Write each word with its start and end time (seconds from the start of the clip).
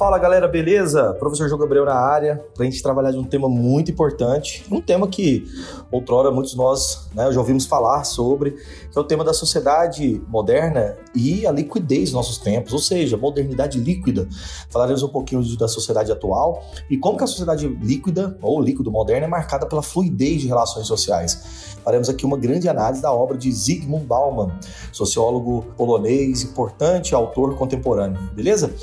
Fala 0.00 0.16
galera, 0.16 0.48
beleza? 0.48 1.12
Professor 1.18 1.46
João 1.46 1.60
Gabriel 1.60 1.84
na 1.84 1.92
área, 1.92 2.42
para 2.54 2.62
a 2.62 2.70
gente 2.70 2.82
trabalhar 2.82 3.10
de 3.10 3.18
um 3.18 3.24
tema 3.24 3.50
muito 3.50 3.90
importante, 3.90 4.64
um 4.70 4.80
tema 4.80 5.06
que 5.06 5.44
outrora 5.92 6.30
muitos 6.30 6.52
de 6.52 6.56
nós 6.56 7.10
né, 7.14 7.30
já 7.30 7.38
ouvimos 7.38 7.66
falar 7.66 8.04
sobre, 8.04 8.52
que 8.52 8.96
é 8.96 8.98
o 8.98 9.04
tema 9.04 9.22
da 9.22 9.34
sociedade 9.34 10.22
moderna 10.26 10.96
e 11.14 11.46
a 11.46 11.52
liquidez 11.52 12.04
dos 12.04 12.12
nossos 12.14 12.38
tempos, 12.38 12.72
ou 12.72 12.78
seja, 12.78 13.18
modernidade 13.18 13.78
líquida. 13.78 14.26
Falaremos 14.70 15.02
um 15.02 15.08
pouquinho 15.08 15.42
da 15.58 15.68
sociedade 15.68 16.10
atual 16.10 16.64
e 16.88 16.96
como 16.96 17.18
que 17.18 17.24
a 17.24 17.26
sociedade 17.26 17.68
líquida 17.68 18.38
ou 18.40 18.58
líquido 18.58 18.90
moderna 18.90 19.26
é 19.26 19.28
marcada 19.28 19.66
pela 19.66 19.82
fluidez 19.82 20.40
de 20.40 20.48
relações 20.48 20.86
sociais. 20.86 21.76
Faremos 21.84 22.08
aqui 22.08 22.24
uma 22.24 22.38
grande 22.38 22.70
análise 22.70 23.02
da 23.02 23.12
obra 23.12 23.36
de 23.36 23.52
Zygmunt 23.52 24.04
Bauman, 24.04 24.50
sociólogo 24.92 25.66
polonês, 25.76 26.42
importante 26.42 27.14
autor 27.14 27.54
contemporâneo, 27.56 28.18
beleza? 28.32 28.74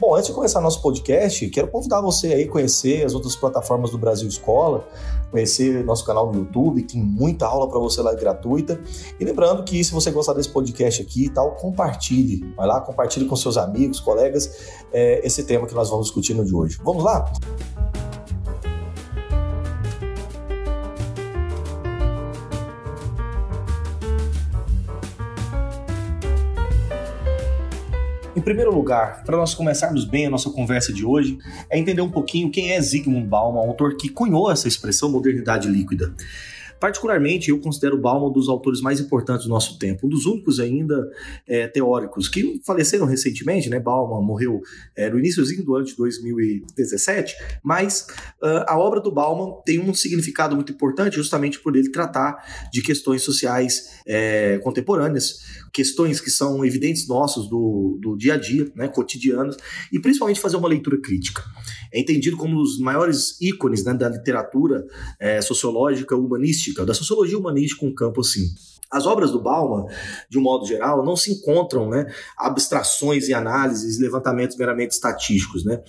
Bom, 0.00 0.16
antes 0.16 0.26
de 0.26 0.32
começar 0.32 0.63
nosso 0.64 0.82
podcast, 0.82 1.48
quero 1.50 1.68
convidar 1.68 2.00
você 2.00 2.32
aí 2.32 2.44
a 2.44 2.48
conhecer 2.48 3.04
as 3.04 3.14
outras 3.14 3.36
plataformas 3.36 3.90
do 3.90 3.98
Brasil 3.98 4.26
Escola, 4.26 4.88
conhecer 5.30 5.84
nosso 5.84 6.04
canal 6.04 6.32
no 6.32 6.38
YouTube, 6.38 6.82
tem 6.82 7.00
muita 7.00 7.46
aula 7.46 7.68
para 7.68 7.78
você 7.78 8.00
lá 8.00 8.14
gratuita. 8.14 8.80
E 9.20 9.24
lembrando 9.24 9.62
que 9.62 9.84
se 9.84 9.92
você 9.92 10.10
gostar 10.10 10.32
desse 10.32 10.48
podcast 10.48 11.02
aqui 11.02 11.26
e 11.26 11.30
tal, 11.30 11.52
compartilhe. 11.56 12.52
Vai 12.56 12.66
lá, 12.66 12.80
compartilhe 12.80 13.26
com 13.26 13.36
seus 13.36 13.56
amigos, 13.56 14.00
colegas, 14.00 14.50
é, 14.92 15.24
esse 15.24 15.44
tema 15.44 15.66
que 15.66 15.74
nós 15.74 15.90
vamos 15.90 16.06
discutir 16.06 16.34
no 16.34 16.44
de 16.44 16.54
hoje. 16.54 16.78
Vamos 16.82 17.04
lá? 17.04 17.30
Primeiro 28.44 28.72
lugar, 28.72 29.24
para 29.24 29.38
nós 29.38 29.54
começarmos 29.54 30.04
bem 30.04 30.26
a 30.26 30.30
nossa 30.30 30.50
conversa 30.50 30.92
de 30.92 31.04
hoje, 31.04 31.38
é 31.70 31.78
entender 31.78 32.02
um 32.02 32.10
pouquinho 32.10 32.50
quem 32.50 32.72
é 32.72 32.80
Zygmunt 32.80 33.26
Bauman, 33.26 33.60
autor 33.60 33.96
que 33.96 34.10
cunhou 34.10 34.52
essa 34.52 34.68
expressão 34.68 35.10
modernidade 35.10 35.66
líquida. 35.66 36.12
Particularmente, 36.80 37.50
eu 37.50 37.58
considero 37.58 37.98
Bauman 37.98 38.28
um 38.28 38.32
dos 38.32 38.48
autores 38.48 38.80
mais 38.80 39.00
importantes 39.00 39.44
do 39.44 39.50
nosso 39.50 39.78
tempo, 39.78 40.06
um 40.06 40.08
dos 40.10 40.26
únicos 40.26 40.60
ainda 40.60 41.08
é, 41.46 41.66
teóricos 41.66 42.28
que 42.28 42.60
faleceram 42.64 43.06
recentemente, 43.06 43.68
né? 43.68 43.80
Bauman 43.80 44.22
morreu 44.22 44.60
é, 44.96 45.08
no 45.10 45.18
iníciozinho 45.18 45.64
do 45.64 45.74
ano 45.74 45.84
de 45.84 45.96
2017, 45.96 47.34
mas 47.62 48.06
uh, 48.42 48.64
a 48.66 48.78
obra 48.78 49.00
do 49.00 49.10
Bauman 49.10 49.60
tem 49.64 49.78
um 49.78 49.94
significado 49.94 50.54
muito 50.54 50.72
importante 50.72 51.16
justamente 51.16 51.58
por 51.60 51.76
ele 51.76 51.90
tratar 51.90 52.68
de 52.72 52.82
questões 52.82 53.22
sociais 53.22 54.00
é, 54.06 54.58
contemporâneas, 54.58 55.40
questões 55.72 56.20
que 56.20 56.30
são 56.30 56.64
evidentes 56.64 57.08
nossos 57.08 57.48
do, 57.48 57.98
do 58.00 58.16
dia 58.16 58.34
a 58.34 58.36
dia, 58.36 58.70
né, 58.74 58.88
cotidianos, 58.88 59.56
e 59.92 59.98
principalmente 59.98 60.40
fazer 60.40 60.56
uma 60.56 60.68
leitura 60.68 61.00
crítica. 61.00 61.42
É 61.92 62.00
entendido 62.00 62.36
como 62.36 62.54
um 62.54 62.62
dos 62.62 62.78
maiores 62.78 63.40
ícones 63.40 63.84
né, 63.84 63.94
da 63.94 64.08
literatura 64.08 64.84
é, 65.18 65.40
sociológica 65.40 66.16
humanística, 66.16 66.63
da 66.86 66.94
sociologia 66.94 67.38
humanística, 67.38 67.84
um 67.84 67.94
campo 67.94 68.20
assim. 68.20 68.48
As 68.94 69.06
obras 69.06 69.32
do 69.32 69.42
Bauman, 69.42 69.86
de 70.30 70.38
um 70.38 70.40
modo 70.40 70.64
geral, 70.64 71.04
não 71.04 71.16
se 71.16 71.32
encontram 71.32 71.88
né, 71.88 72.06
abstrações 72.38 73.28
e 73.28 73.34
análises, 73.34 73.98
levantamentos 73.98 74.56
meramente 74.56 74.92
estatísticos. 74.92 75.64
Né? 75.64 75.80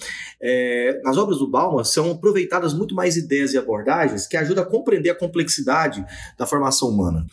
É, 0.42 1.02
nas 1.04 1.16
obras 1.16 1.38
do 1.38 1.48
Bauman 1.48 1.84
são 1.84 2.12
aproveitadas 2.12 2.74
muito 2.74 2.96
mais 2.96 3.16
ideias 3.16 3.54
e 3.54 3.60
abordagens 3.60 4.26
que 4.26 4.36
ajudam 4.36 4.64
a 4.64 4.68
compreender 4.68 5.12
a 5.12 5.16
complexidade 5.16 6.04
da 6.36 6.48
formação 6.48 6.90
humana. 6.90 7.24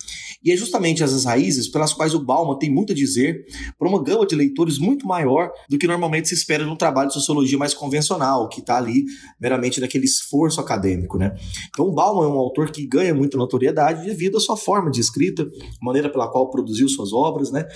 E 0.44 0.52
é 0.52 0.56
justamente 0.56 1.02
essas 1.02 1.24
raízes 1.24 1.68
pelas 1.68 1.94
quais 1.94 2.14
o 2.14 2.20
Bauman 2.20 2.58
tem 2.58 2.70
muito 2.70 2.92
a 2.92 2.94
dizer 2.94 3.46
para 3.78 3.88
uma 3.88 4.02
gama 4.02 4.26
de 4.26 4.34
leitores 4.34 4.78
muito 4.78 5.06
maior 5.06 5.50
do 5.70 5.78
que 5.78 5.86
normalmente 5.86 6.28
se 6.28 6.34
espera 6.34 6.66
num 6.66 6.76
trabalho 6.76 7.08
de 7.08 7.14
sociologia 7.14 7.56
mais 7.56 7.72
convencional, 7.72 8.46
que 8.48 8.60
está 8.60 8.76
ali 8.76 9.04
meramente 9.40 9.80
naquele 9.80 10.04
esforço 10.04 10.60
acadêmico. 10.60 11.16
Né? 11.16 11.34
Então, 11.70 11.86
o 11.86 11.92
Bauman 11.92 12.26
é 12.26 12.28
um 12.28 12.38
autor 12.38 12.70
que 12.70 12.86
ganha 12.86 13.14
muita 13.32 13.38
notoriedade 13.38 14.04
devido 14.04 14.36
à 14.36 14.40
sua 14.40 14.56
forma 14.56 14.90
de 14.90 15.00
escrita, 15.00 15.48
maneira 15.80 16.08
pela 16.10 16.28
qual 16.28 16.50
produziu 16.50 16.88
suas 16.88 17.12
obras, 17.12 17.50
né? 17.50 17.66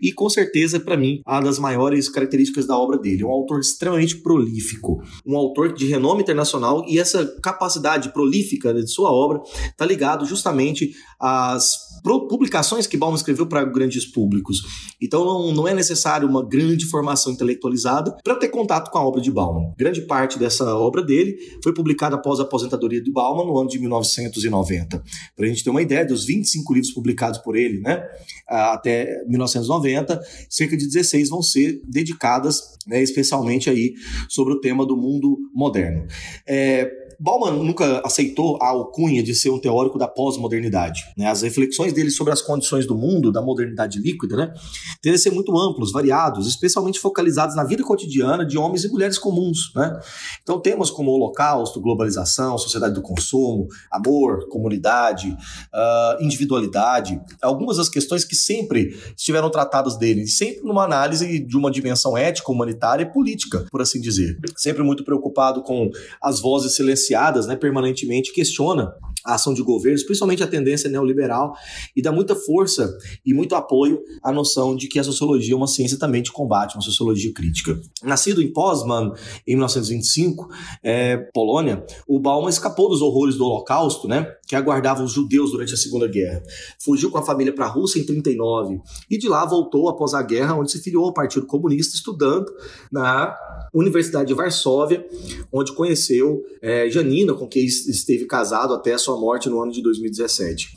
E 0.00 0.12
com 0.12 0.28
certeza, 0.28 0.78
para 0.78 0.96
mim, 0.96 1.20
uma 1.26 1.40
das 1.40 1.58
maiores 1.58 2.08
características 2.08 2.66
da 2.66 2.76
obra 2.76 2.98
dele. 2.98 3.24
Um 3.24 3.30
autor 3.30 3.60
extremamente 3.60 4.16
prolífico, 4.16 5.02
um 5.24 5.36
autor 5.36 5.72
de 5.72 5.86
renome 5.86 6.22
internacional 6.22 6.84
e 6.86 6.98
essa 6.98 7.26
capacidade 7.42 8.12
prolífica 8.12 8.72
de 8.74 8.90
sua 8.90 9.10
obra 9.10 9.40
está 9.70 9.84
ligado 9.84 10.24
justamente 10.26 10.94
às 11.18 11.86
publicações 12.28 12.86
que 12.86 12.96
Bauman 12.96 13.16
escreveu 13.16 13.46
para 13.46 13.64
grandes 13.64 14.04
públicos. 14.04 14.62
Então 15.00 15.24
não, 15.24 15.52
não 15.52 15.68
é 15.68 15.74
necessário 15.74 16.28
uma 16.28 16.44
grande 16.44 16.86
formação 16.86 17.32
intelectualizada 17.32 18.16
para 18.22 18.36
ter 18.36 18.48
contato 18.48 18.90
com 18.90 18.98
a 18.98 19.04
obra 19.04 19.20
de 19.20 19.30
Bauman. 19.30 19.74
Grande 19.76 20.02
parte 20.02 20.38
dessa 20.38 20.76
obra 20.76 21.02
dele 21.02 21.36
foi 21.62 21.74
publicada 21.74 22.16
após 22.16 22.38
a 22.38 22.44
aposentadoria 22.44 23.02
de 23.02 23.10
Bauman 23.10 23.46
no 23.46 23.58
ano 23.58 23.68
de 23.68 23.78
1990. 23.78 25.02
Para 25.34 25.46
a 25.46 25.48
gente 25.48 25.62
ter 25.62 25.70
uma 25.70 25.82
ideia, 25.82 26.04
dos 26.04 26.24
25 26.24 26.72
livros 26.74 26.92
publicados 26.92 27.38
por 27.38 27.56
ele, 27.56 27.80
né, 27.80 28.02
até 28.46 29.24
1990, 29.26 30.20
cerca 30.48 30.76
de 30.76 30.86
16 30.86 31.28
vão 31.28 31.42
ser 31.42 31.80
dedicadas, 31.86 32.76
né, 32.86 33.02
especialmente 33.02 33.68
aí 33.68 33.94
sobre 34.28 34.54
o 34.54 34.60
tema 34.60 34.86
do 34.86 34.96
mundo 34.96 35.38
moderno. 35.54 36.06
É, 36.46 37.05
Bauman 37.18 37.52
nunca 37.52 38.02
aceitou 38.04 38.58
a 38.60 38.68
alcunha 38.68 39.22
de 39.22 39.34
ser 39.34 39.50
um 39.50 39.58
teórico 39.58 39.98
da 39.98 40.06
pós-modernidade. 40.06 41.04
Né? 41.16 41.26
As 41.26 41.42
reflexões 41.42 41.92
dele 41.92 42.10
sobre 42.10 42.32
as 42.32 42.42
condições 42.42 42.86
do 42.86 42.94
mundo, 42.94 43.32
da 43.32 43.40
modernidade 43.40 43.98
líquida, 43.98 44.36
né, 44.36 44.54
tendem 45.00 45.16
a 45.16 45.18
ser 45.18 45.30
muito 45.30 45.56
amplos, 45.56 45.92
variados, 45.92 46.46
especialmente 46.46 47.00
focalizados 47.00 47.56
na 47.56 47.64
vida 47.64 47.82
cotidiana 47.82 48.44
de 48.44 48.58
homens 48.58 48.84
e 48.84 48.88
mulheres 48.88 49.18
comuns. 49.18 49.72
Né? 49.74 49.98
Então, 50.42 50.60
temas 50.60 50.90
como 50.90 51.10
holocausto, 51.10 51.80
globalização, 51.80 52.58
sociedade 52.58 52.94
do 52.94 53.02
consumo, 53.02 53.66
amor, 53.90 54.48
comunidade, 54.48 55.28
uh, 55.28 56.22
individualidade, 56.22 57.20
algumas 57.40 57.78
das 57.78 57.88
questões 57.88 58.24
que 58.24 58.34
sempre 58.34 58.96
estiveram 59.16 59.50
tratadas 59.50 59.96
dele, 59.96 60.26
sempre 60.26 60.62
numa 60.64 60.84
análise 60.84 61.38
de 61.38 61.56
uma 61.56 61.70
dimensão 61.70 62.16
ética, 62.16 62.52
humanitária 62.52 63.04
e 63.04 63.12
política, 63.12 63.66
por 63.70 63.80
assim 63.80 64.00
dizer. 64.00 64.38
Sempre 64.56 64.82
muito 64.82 65.04
preocupado 65.04 65.62
com 65.62 65.90
as 66.20 66.40
vozes 66.40 66.74
silenciadas 66.74 67.05
silenciadas 67.06 67.46
né, 67.46 67.56
permanentemente, 67.56 68.32
questiona 68.32 68.94
a 69.26 69.34
ação 69.34 69.52
de 69.52 69.62
governos, 69.62 70.02
principalmente 70.04 70.42
a 70.42 70.46
tendência 70.46 70.88
neoliberal, 70.88 71.54
e 71.94 72.00
dá 72.00 72.12
muita 72.12 72.34
força 72.34 72.96
e 73.24 73.34
muito 73.34 73.54
apoio 73.54 74.00
à 74.22 74.32
noção 74.32 74.76
de 74.76 74.88
que 74.88 74.98
a 74.98 75.04
sociologia 75.04 75.54
é 75.54 75.56
uma 75.56 75.66
ciência 75.66 75.98
também 75.98 76.22
de 76.22 76.30
combate, 76.30 76.76
uma 76.76 76.82
sociologia 76.82 77.32
crítica. 77.32 77.78
Nascido 78.02 78.40
em 78.40 78.52
Poznan, 78.52 79.12
em 79.46 79.54
1925, 79.54 80.48
é, 80.82 81.16
Polônia, 81.34 81.84
o 82.06 82.18
Bauman 82.20 82.48
escapou 82.48 82.88
dos 82.88 83.02
horrores 83.02 83.36
do 83.36 83.44
Holocausto, 83.44 84.06
né, 84.06 84.26
que 84.46 84.54
aguardavam 84.54 85.04
os 85.04 85.12
judeus 85.12 85.50
durante 85.50 85.74
a 85.74 85.76
Segunda 85.76 86.06
Guerra. 86.06 86.42
Fugiu 86.78 87.10
com 87.10 87.18
a 87.18 87.22
família 87.22 87.52
para 87.52 87.66
a 87.66 87.68
Rússia 87.68 88.00
em 88.00 88.04
39 88.04 88.80
e 89.10 89.18
de 89.18 89.28
lá 89.28 89.44
voltou 89.44 89.88
após 89.88 90.14
a 90.14 90.22
guerra, 90.22 90.54
onde 90.54 90.70
se 90.70 90.80
filiou 90.80 91.04
ao 91.04 91.12
Partido 91.12 91.46
Comunista, 91.46 91.96
estudando 91.96 92.46
na 92.92 93.36
Universidade 93.74 94.28
de 94.28 94.34
Varsóvia, 94.34 95.04
onde 95.52 95.72
conheceu 95.72 96.42
é, 96.62 96.88
Janina, 96.88 97.34
com 97.34 97.48
quem 97.48 97.64
esteve 97.64 98.24
casado 98.26 98.72
até 98.72 98.92
a 98.92 98.98
sua 98.98 99.15
morte 99.16 99.48
no 99.48 99.62
ano 99.62 99.72
de 99.72 99.82
2017. 99.82 100.68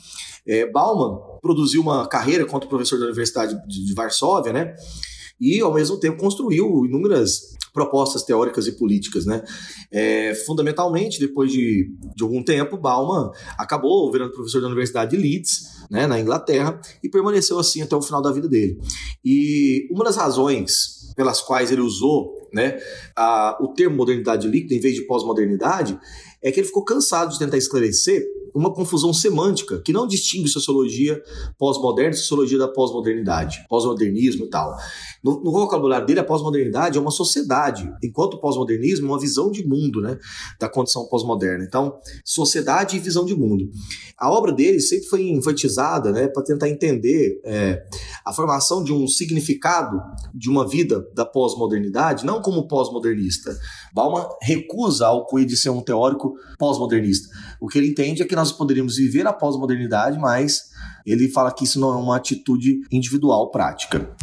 É, 0.46 0.66
Bauman 0.66 1.20
produziu 1.40 1.82
uma 1.82 2.06
carreira 2.06 2.44
como 2.44 2.66
professor 2.66 2.98
da 2.98 3.06
Universidade 3.06 3.56
de 3.66 3.94
Varsóvia, 3.94 4.52
né? 4.52 4.74
E, 5.40 5.60
ao 5.60 5.72
mesmo 5.72 5.98
tempo, 5.98 6.18
construiu 6.20 6.84
inúmeras 6.84 7.56
propostas 7.72 8.22
teóricas 8.24 8.66
e 8.66 8.72
políticas, 8.72 9.24
né? 9.24 9.42
É, 9.90 10.34
fundamentalmente, 10.46 11.20
depois 11.20 11.50
de, 11.50 11.90
de 12.14 12.22
algum 12.22 12.42
tempo, 12.42 12.76
Bauman 12.76 13.30
acabou 13.56 14.10
virando 14.10 14.32
professor 14.32 14.60
da 14.60 14.66
Universidade 14.66 15.12
de 15.12 15.16
Leeds, 15.16 15.86
né, 15.90 16.06
na 16.06 16.20
Inglaterra, 16.20 16.80
e 17.02 17.08
permaneceu 17.08 17.58
assim 17.58 17.82
até 17.82 17.96
o 17.96 18.02
final 18.02 18.20
da 18.20 18.32
vida 18.32 18.48
dele. 18.48 18.78
E 19.24 19.88
uma 19.90 20.04
das 20.04 20.16
razões 20.16 21.12
pelas 21.16 21.40
quais 21.40 21.70
ele 21.70 21.80
usou 21.80 22.39
né, 22.52 22.78
o 23.60 23.68
termo 23.68 23.96
modernidade 23.96 24.48
líquida 24.48 24.74
em 24.74 24.80
vez 24.80 24.94
de 24.94 25.06
pós-modernidade 25.06 25.98
é 26.42 26.50
que 26.50 26.60
ele 26.60 26.66
ficou 26.66 26.84
cansado 26.84 27.32
de 27.32 27.38
tentar 27.38 27.58
esclarecer 27.58 28.24
uma 28.54 28.72
confusão 28.72 29.12
semântica 29.12 29.80
que 29.80 29.92
não 29.92 30.06
distingue 30.06 30.48
sociologia 30.48 31.22
pós-moderna 31.58 32.10
e 32.10 32.16
sociologia 32.16 32.58
da 32.58 32.68
pós-modernidade, 32.68 33.64
pós-modernismo 33.68 34.46
e 34.46 34.50
tal. 34.50 34.76
No, 35.22 35.42
no, 35.42 35.52
vocabulário 35.52 36.06
dele, 36.06 36.20
a 36.20 36.24
pós-modernidade 36.24 36.96
é 36.98 37.00
uma 37.00 37.10
sociedade, 37.10 37.90
enquanto 38.02 38.34
o 38.34 38.40
pós-modernismo 38.40 39.06
é 39.06 39.10
uma 39.10 39.20
visão 39.20 39.50
de 39.50 39.66
mundo, 39.66 40.00
né, 40.00 40.18
da 40.58 40.68
condição 40.68 41.06
pós-moderna. 41.06 41.64
Então, 41.64 41.98
sociedade 42.24 42.96
e 42.96 43.00
visão 43.00 43.24
de 43.24 43.34
mundo. 43.34 43.70
A 44.18 44.30
obra 44.30 44.52
dele 44.52 44.80
sempre 44.80 45.06
foi 45.06 45.28
enfatizada, 45.28 46.10
né, 46.10 46.28
para 46.28 46.42
tentar 46.42 46.68
entender 46.68 47.40
é, 47.44 47.82
a 48.24 48.32
formação 48.32 48.82
de 48.82 48.92
um 48.92 49.06
significado 49.06 50.00
de 50.34 50.48
uma 50.48 50.66
vida 50.66 51.06
da 51.14 51.24
pós-modernidade, 51.24 52.24
não 52.24 52.39
como 52.40 52.66
pós-modernista. 52.66 53.56
Bauman 53.92 54.26
recusa 54.42 55.06
ao 55.06 55.26
de 55.46 55.56
ser 55.56 55.70
um 55.70 55.80
teórico 55.80 56.34
pós-modernista. 56.58 57.28
O 57.60 57.68
que 57.68 57.78
ele 57.78 57.88
entende 57.88 58.22
é 58.22 58.26
que 58.26 58.36
nós 58.36 58.52
poderíamos 58.52 58.96
viver 58.96 59.26
a 59.26 59.32
modernidade, 59.58 60.18
mas 60.18 60.70
ele 61.06 61.28
fala 61.28 61.52
que 61.52 61.64
isso 61.64 61.80
não 61.80 61.92
é 61.92 61.96
uma 61.96 62.16
atitude 62.16 62.80
individual 62.90 63.50
prática. 63.50 64.14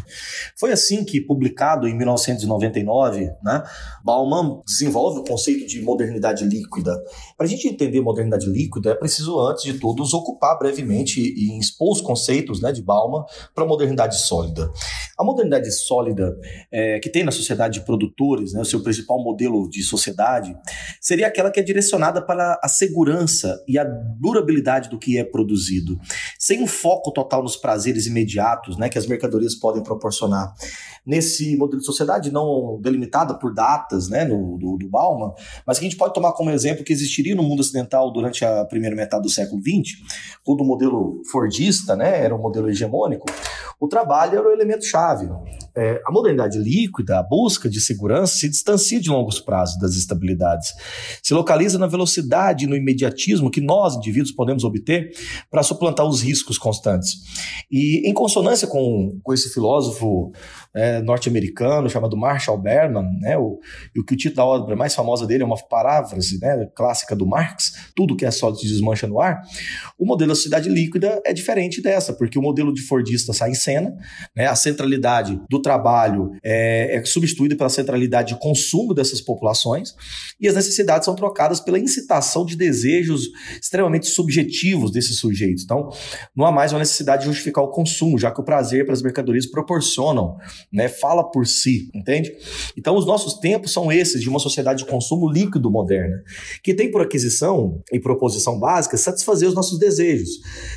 Foi 0.57 0.71
assim 0.71 1.03
que, 1.03 1.19
publicado 1.19 1.87
em 1.87 1.95
1999, 1.95 3.29
né, 3.43 3.63
Bauman 4.03 4.61
desenvolve 4.65 5.19
o 5.19 5.23
conceito 5.23 5.67
de 5.67 5.81
modernidade 5.81 6.45
líquida. 6.45 6.95
Para 7.35 7.45
a 7.45 7.49
gente 7.49 7.67
entender 7.67 8.01
modernidade 8.01 8.47
líquida, 8.47 8.91
é 8.91 8.95
preciso, 8.95 9.39
antes 9.39 9.63
de 9.63 9.73
tudo, 9.79 10.03
ocupar 10.03 10.57
brevemente 10.57 11.19
e 11.21 11.57
expor 11.59 11.91
os 11.91 12.01
conceitos 12.01 12.61
né, 12.61 12.71
de 12.71 12.81
Bauman 12.81 13.23
para 13.53 13.63
a 13.63 13.67
modernidade 13.67 14.19
sólida. 14.21 14.71
A 15.17 15.23
modernidade 15.23 15.71
sólida, 15.71 16.35
é, 16.71 16.99
que 16.99 17.09
tem 17.09 17.23
na 17.23 17.31
sociedade 17.31 17.79
de 17.79 17.85
produtores, 18.07 18.53
né, 18.53 18.61
o 18.61 18.65
seu 18.65 18.81
principal 18.81 19.21
modelo 19.21 19.69
de 19.69 19.83
sociedade, 19.83 20.55
seria 21.01 21.27
aquela 21.27 21.51
que 21.51 21.59
é 21.59 21.63
direcionada 21.63 22.21
para 22.21 22.59
a 22.63 22.67
segurança 22.67 23.61
e 23.67 23.77
a 23.77 23.83
durabilidade 23.83 24.89
do 24.89 24.97
que 24.97 25.17
é 25.17 25.23
produzido, 25.23 25.99
sem 26.39 26.63
um 26.63 26.67
foco 26.67 27.11
total 27.11 27.43
nos 27.43 27.55
prazeres 27.55 28.05
imediatos 28.05 28.77
né, 28.77 28.89
que 28.89 28.97
as 28.97 29.07
mercadorias 29.07 29.55
podem 29.55 29.83
proporcionar. 29.83 30.53
Nesse 31.05 31.55
modelo 31.55 31.79
de 31.79 31.85
sociedade 31.85 32.31
não 32.31 32.79
delimitada 32.81 33.33
por 33.33 33.53
datas 33.53 34.09
né, 34.09 34.25
no, 34.25 34.57
do, 34.57 34.77
do 34.77 34.89
Bauman, 34.89 35.33
mas 35.65 35.79
que 35.79 35.85
a 35.85 35.89
gente 35.89 35.97
pode 35.97 36.13
tomar 36.13 36.33
como 36.33 36.49
exemplo 36.49 36.83
que 36.83 36.91
existiria 36.91 37.35
no 37.35 37.43
mundo 37.43 37.61
ocidental 37.61 38.11
durante 38.11 38.43
a 38.43 38.65
primeira 38.65 38.95
metade 38.95 39.23
do 39.23 39.29
século 39.29 39.61
XX, 39.61 39.99
quando 40.43 40.61
o 40.61 40.65
modelo 40.65 41.21
fordista 41.31 41.95
né, 41.95 42.23
era 42.23 42.35
o 42.35 42.41
modelo 42.41 42.69
hegemônico, 42.69 43.25
o 43.79 43.87
trabalho 43.87 44.37
era 44.37 44.47
o 44.47 44.51
elemento 44.51 44.85
chave. 44.85 45.29
É, 45.77 46.01
a 46.05 46.11
modernidade 46.11 46.57
líquida, 46.57 47.19
a 47.19 47.23
busca 47.23 47.69
de 47.69 47.79
segurança, 47.79 48.37
se 48.37 48.49
distancia 48.49 48.99
de 48.99 49.09
longos 49.09 49.39
prazos 49.39 49.77
das 49.79 49.93
estabilidades. 49.95 50.73
Se 51.21 51.33
localiza 51.33 51.77
na 51.77 51.85
velocidade 51.85 52.65
e 52.65 52.67
no 52.67 52.75
imediatismo 52.75 53.51
que 53.51 53.61
nós, 53.61 53.95
indivíduos, 53.95 54.31
podemos 54.31 54.63
obter 54.63 55.11
para 55.51 55.61
suplantar 55.61 56.05
os 56.05 56.21
riscos 56.21 56.57
constantes. 56.57 57.17
E 57.71 58.09
em 58.09 58.13
consonância 58.13 58.67
com, 58.67 59.19
com 59.21 59.33
esse 59.33 59.53
filósofo 59.53 60.31
é, 60.73 61.01
norte-americano 61.01 61.89
chamado 61.89 62.17
Marshall 62.17 62.57
Berman, 62.57 63.03
né, 63.19 63.37
o, 63.37 63.59
o 63.97 64.03
que 64.03 64.13
o 64.13 64.17
título 64.17 64.35
da 64.35 64.45
obra 64.45 64.75
mais 64.75 64.95
famosa 64.95 65.25
dele 65.25 65.43
é 65.43 65.45
uma 65.45 65.57
paráfrase 65.57 66.39
né, 66.39 66.67
clássica 66.75 67.15
do 67.15 67.25
Marx, 67.25 67.91
tudo 67.95 68.15
que 68.15 68.25
é 68.25 68.31
sólido 68.31 68.59
se 68.59 68.67
desmancha 68.67 69.07
no 69.07 69.19
ar, 69.19 69.41
o 69.97 70.05
modelo 70.05 70.29
da 70.29 70.35
sociedade 70.35 70.69
líquida 70.69 71.21
é 71.25 71.33
diferente 71.33 71.81
dessa, 71.81 72.13
porque 72.13 72.37
o 72.37 72.41
modelo 72.41 72.73
de 72.73 72.81
Fordista 72.81 73.33
sai 73.33 73.51
em 73.51 73.55
cena, 73.55 73.95
né, 74.35 74.47
a 74.47 74.55
centralidade 74.55 75.39
do 75.49 75.61
trabalho 75.67 76.31
é, 76.41 76.95
é 76.95 77.03
substituída 77.03 77.53
pela 77.53 77.67
centralidade 77.67 78.33
de 78.33 78.39
consumo 78.39 78.93
dessas 78.93 79.19
populações 79.19 79.93
e 80.39 80.47
as 80.47 80.55
necessidades 80.55 81.03
são 81.03 81.13
trocadas 81.13 81.59
pela 81.59 81.77
incitação 81.77 82.45
de 82.45 82.55
desejos 82.55 83.29
extremamente 83.61 84.07
subjetivos 84.07 84.91
desses 84.91 85.19
sujeitos. 85.19 85.65
Então, 85.65 85.89
não 86.33 86.45
há 86.45 86.51
mais 86.53 86.71
uma 86.71 86.79
necessidade 86.79 87.23
de 87.23 87.27
justificar 87.27 87.65
o 87.65 87.69
consumo, 87.69 88.17
já 88.17 88.31
que 88.31 88.39
o 88.39 88.45
prazer 88.45 88.85
para 88.85 88.93
as 88.93 89.01
mercadorias 89.01 89.45
proporcionam, 89.45 90.37
né, 90.71 90.87
fala 90.87 91.29
por 91.29 91.45
si, 91.45 91.91
entende? 91.93 92.31
Então, 92.77 92.95
os 92.95 93.05
nossos 93.05 93.33
tempos 93.33 93.73
são 93.73 93.91
esses 93.91 94.21
de 94.21 94.29
uma 94.29 94.39
sociedade 94.39 94.85
de 94.85 94.89
consumo 94.89 95.29
líquido 95.29 95.69
moderna, 95.69 96.23
que 96.63 96.73
tem 96.73 96.89
por 96.89 97.01
aquisição 97.01 97.81
e 97.91 97.99
proposição 97.99 98.57
básica 98.57 98.95
satisfazer 98.95 99.49
os 99.49 99.55
nossos 99.55 99.77
desejos, 99.77 100.29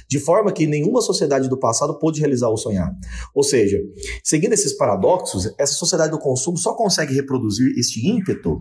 de 0.09 0.19
forma 0.19 0.51
que 0.51 0.67
nenhuma 0.67 1.01
sociedade 1.01 1.49
do 1.49 1.59
passado 1.59 1.97
pôde 1.97 2.19
realizar 2.19 2.49
ou 2.49 2.57
sonhar. 2.57 2.91
Ou 3.33 3.45
seja, 3.45 3.79
seguindo 4.25 4.53
esses 4.53 4.80
paradoxos, 4.81 5.53
essa 5.59 5.75
sociedade 5.75 6.11
do 6.11 6.19
consumo 6.19 6.57
só 6.57 6.73
consegue 6.73 7.13
reproduzir 7.13 7.79
este 7.79 8.09
ímpeto 8.09 8.59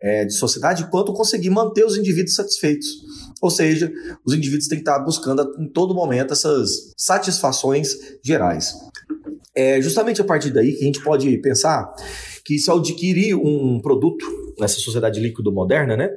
é, 0.00 0.24
de 0.24 0.32
sociedade 0.32 0.88
quanto 0.90 1.12
conseguir 1.12 1.50
manter 1.50 1.84
os 1.84 1.98
indivíduos 1.98 2.34
satisfeitos. 2.34 2.88
Ou 3.42 3.50
seja, 3.50 3.92
os 4.24 4.32
indivíduos 4.32 4.68
têm 4.68 4.78
que 4.78 4.82
estar 4.82 4.98
buscando 5.00 5.42
em 5.58 5.68
todo 5.68 5.94
momento 5.94 6.32
essas 6.32 6.94
satisfações 6.96 7.94
gerais. 8.24 8.72
É 9.54 9.82
justamente 9.82 10.22
a 10.22 10.24
partir 10.24 10.50
daí 10.50 10.72
que 10.72 10.82
a 10.82 10.86
gente 10.86 11.02
pode 11.02 11.36
pensar 11.42 11.92
que 12.42 12.58
se 12.58 12.70
adquirir 12.70 13.34
um 13.34 13.78
produto 13.82 14.24
nessa 14.58 14.78
sociedade 14.78 15.20
líquido 15.20 15.52
moderna, 15.52 15.94
né, 15.94 16.08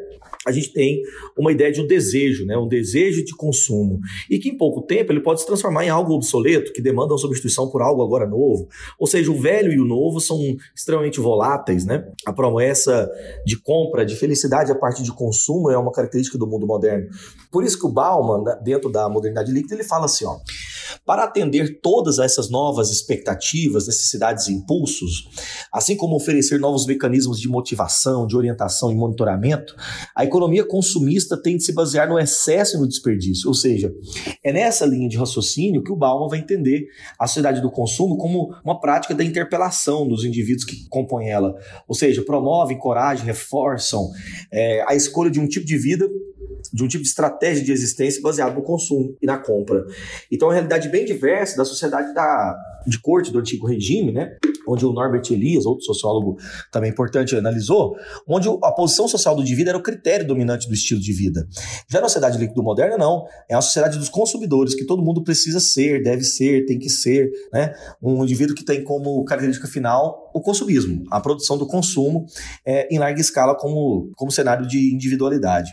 a 0.46 0.52
gente 0.52 0.74
tem 0.74 1.02
uma 1.38 1.52
ideia 1.52 1.72
de 1.72 1.82
um 1.82 1.88
desejo, 1.88 2.46
né? 2.46 2.58
um 2.58 2.68
desejo 2.68 3.24
de 3.24 3.36
consumo. 3.36 4.00
E 4.30 4.38
que 4.40 4.50
em 4.50 4.58
pouco 4.58 4.82
tempo 4.82 5.12
ele 5.12 5.22
pode 5.22 5.42
se 5.42 5.46
transformar 5.46 5.86
em 5.86 5.90
algo 5.90 6.14
obsoleto, 6.14 6.74
que 6.74 6.82
demanda 6.82 7.14
uma 7.14 7.18
substituição 7.18 7.70
por 7.70 7.82
algo 7.82 8.04
agora 8.04 8.28
novo. 8.28 8.68
Ou 9.00 9.08
seja, 9.08 9.32
o 9.32 9.40
velho 9.40 9.72
e 9.72 9.80
o 9.80 9.86
novo 9.86 10.20
são 10.20 10.38
extremamente 10.76 11.20
voláteis. 11.20 11.86
Né? 11.86 12.06
A 12.26 12.34
promessa 12.34 13.10
de 13.46 13.58
compra, 13.58 14.06
de 14.06 14.16
felicidade 14.16 14.72
a 14.72 14.76
partir 14.76 15.04
de 15.04 15.14
consumo 15.14 15.72
é 15.72 15.78
uma 15.78 15.92
característica 15.92 16.38
do 16.38 16.48
mundo 16.48 16.68
moderno. 16.68 17.08
Por 17.52 17.64
isso 17.64 17.80
que 17.80 17.86
o 17.86 17.90
Bauman, 17.90 18.44
dentro 18.64 18.92
da 18.92 19.08
modernidade 19.08 19.52
líquida, 19.52 19.76
ele 19.76 19.84
fala 19.84 20.06
assim: 20.06 20.26
ó, 20.26 20.38
para 21.06 21.24
atender 21.24 21.80
todas 21.82 22.20
essas 22.20 22.50
novas 22.50 22.90
expectativas, 22.90 23.88
necessidades 23.88 24.48
e 24.48 24.54
impulsos, 24.54 25.30
assim 25.72 25.96
como 25.96 26.16
oferecer 26.16 26.60
novos 26.60 26.86
mecanismos 26.86 27.40
de 27.40 27.48
motivação, 27.48 28.28
de 28.28 28.36
orientação 28.36 28.92
e 28.92 28.96
monitoramento, 28.96 29.76
a 30.16 30.24
economia 30.24 30.64
consumista 30.66 31.42
tem 31.42 31.58
de 31.58 31.64
se 31.64 31.74
basear 31.74 32.08
no 32.08 32.20
excesso 32.20 32.78
e 32.78 32.80
no 32.80 32.88
desperdício. 32.88 33.48
Ou 33.48 33.54
seja, 33.54 33.94
é 34.44 34.52
nessa 34.52 34.86
linha 34.86 35.10
de 35.10 35.18
raciocínio 35.18 35.84
que 35.84 35.92
o 35.92 35.96
Bauman 35.96 36.30
vai 36.30 36.40
entender 36.40 36.88
a 37.20 37.28
sociedade 37.28 37.62
do 37.62 37.72
consumo 37.72 38.18
como 38.18 38.56
uma 38.64 38.80
prática 38.80 39.14
da 39.14 39.24
interpelação 39.24 40.08
dos 40.08 40.24
indivíduos 40.24 40.66
que 40.66 40.88
compõem 40.90 41.30
ela. 41.30 41.56
Ou 41.88 41.96
seja, 41.96 42.22
promovem, 42.24 42.78
encorajam, 42.78 43.26
reforçam 43.26 44.10
é, 44.52 44.84
a 44.88 44.96
escolha 44.96 45.32
de 45.32 45.40
um 45.40 45.48
tipo 45.48 45.66
de 45.66 45.78
vida 45.78 46.10
de 46.72 46.84
um 46.84 46.88
tipo 46.88 47.04
de 47.04 47.10
estratégia 47.10 47.64
de 47.64 47.72
existência 47.72 48.22
baseado 48.22 48.56
no 48.56 48.62
consumo 48.62 49.16
e 49.22 49.26
na 49.26 49.38
compra. 49.38 49.86
Então, 50.32 50.48
é 50.48 50.50
uma 50.50 50.54
realidade 50.54 50.90
bem 50.90 51.06
diversa 51.06 51.58
da 51.58 51.66
sociedade 51.66 52.14
da, 52.14 52.56
de 52.86 53.00
corte 53.00 53.32
do 53.32 53.40
antigo 53.40 53.68
regime, 53.68 54.12
né? 54.12 54.38
onde 54.68 54.86
o 54.86 54.94
Norbert 54.94 55.24
Elias, 55.30 55.66
outro 55.66 55.86
sociólogo 55.86 56.38
também 56.72 56.92
importante, 56.92 57.36
analisou, 57.36 57.96
onde 58.28 58.48
a 58.64 58.72
posição 58.72 59.08
social 59.08 59.36
do 59.36 59.42
indivíduo 59.42 59.70
era 59.70 59.78
o 59.78 59.84
critério 59.84 60.26
dominante 60.26 60.68
do 60.68 60.74
estilo 60.74 61.02
de 61.02 61.12
vida. 61.12 61.48
Já 61.90 62.00
na 62.00 62.08
sociedade 62.08 62.38
líquido 62.38 62.64
moderna, 62.64 62.98
não. 62.98 63.26
É 63.50 63.56
uma 63.56 63.62
sociedade 63.62 63.98
dos 63.98 64.10
consumidores, 64.10 64.76
que 64.76 64.86
todo 64.86 65.04
mundo 65.04 65.24
precisa 65.24 65.60
ser, 65.60 66.02
deve 66.04 66.24
ser, 66.24 66.66
tem 66.66 66.80
que 66.80 66.90
ser. 66.90 67.32
Né? 67.52 67.74
Um 68.02 68.24
indivíduo 68.24 68.56
que 68.56 68.64
tem 68.64 68.84
como 68.84 69.24
característica 69.26 69.68
final 69.68 70.32
o 70.34 70.42
consumismo, 70.42 71.04
a 71.12 71.22
produção 71.22 71.58
do 71.58 71.68
consumo 71.68 72.26
é, 72.66 72.94
em 72.94 72.98
larga 72.98 73.22
escala 73.22 73.56
como, 73.56 74.12
como 74.16 74.32
cenário 74.32 74.68
de 74.68 74.94
individualidade. 74.94 75.72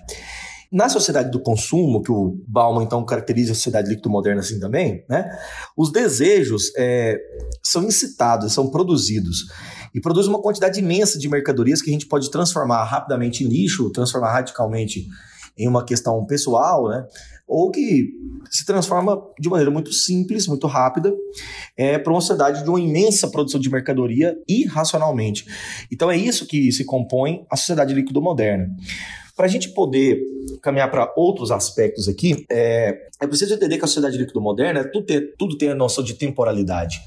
Na 0.72 0.88
sociedade 0.88 1.31
do 1.31 1.43
consumo, 1.43 2.00
que 2.00 2.12
o 2.12 2.38
Bauman 2.46 2.84
então 2.84 3.05
caracteriza 3.05 3.52
a 3.52 3.55
sociedade 3.55 3.88
líquido 3.88 4.08
moderna 4.08 4.40
assim 4.40 4.61
também, 4.61 5.05
né, 5.08 5.28
os 5.76 5.90
desejos 5.90 6.70
é, 6.76 7.19
são 7.62 7.82
incitados, 7.82 8.53
são 8.53 8.70
produzidos 8.70 9.46
e 9.93 10.00
produz 10.00 10.29
uma 10.29 10.41
quantidade 10.41 10.79
imensa 10.79 11.19
de 11.19 11.29
mercadorias 11.29 11.82
que 11.82 11.91
a 11.91 11.93
gente 11.93 12.06
pode 12.06 12.31
transformar 12.31 12.84
rapidamente 12.84 13.43
em 13.43 13.48
lixo, 13.48 13.91
transformar 13.91 14.32
radicalmente 14.32 15.08
em 15.58 15.69
uma 15.69 15.84
questão 15.84 16.24
pessoal, 16.24 16.89
né? 16.89 17.05
Ou 17.50 17.69
que 17.70 18.08
se 18.48 18.64
transforma 18.64 19.20
de 19.38 19.48
maneira 19.48 19.70
muito 19.70 19.92
simples, 19.92 20.46
muito 20.46 20.69
rápida, 20.69 21.12
é, 21.76 21.98
para 21.98 22.12
uma 22.12 22.20
sociedade 22.20 22.62
de 22.62 22.69
uma 22.70 22.80
imensa 22.80 23.28
produção 23.28 23.60
de 23.60 23.69
mercadoria 23.69 24.36
irracionalmente. 24.48 25.44
Então 25.90 26.10
é 26.10 26.16
isso 26.16 26.46
que 26.46 26.70
se 26.70 26.84
compõe 26.84 27.44
a 27.50 27.56
sociedade 27.56 27.92
líquido 27.92 28.22
moderna. 28.22 28.69
Para 29.36 29.46
a 29.46 29.48
gente 29.48 29.70
poder 29.70 30.20
caminhar 30.62 30.90
para 30.90 31.12
outros 31.16 31.50
aspectos 31.50 32.08
aqui, 32.08 32.44
é, 32.50 32.96
é 33.20 33.26
preciso 33.26 33.54
entender 33.54 33.78
que 33.78 33.84
a 33.84 33.88
sociedade 33.88 34.16
líquido 34.16 34.40
moderna 34.40 34.84
tudo 34.84 35.06
tem, 35.06 35.32
tudo 35.38 35.58
tem 35.58 35.70
a 35.70 35.74
noção 35.74 36.04
de 36.04 36.14
temporalidade. 36.14 37.00